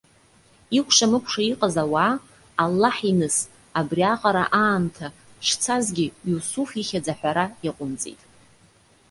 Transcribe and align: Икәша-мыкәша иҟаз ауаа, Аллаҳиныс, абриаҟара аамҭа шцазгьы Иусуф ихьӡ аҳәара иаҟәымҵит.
Икәша-мыкәша 0.77 1.41
иҟаз 1.51 1.75
ауаа, 1.83 2.13
Аллаҳиныс, 2.63 3.37
абриаҟара 3.79 4.45
аамҭа 4.63 5.07
шцазгьы 5.47 6.07
Иусуф 6.29 6.69
ихьӡ 6.81 7.05
аҳәара 7.13 7.45
иаҟәымҵит. 7.65 8.21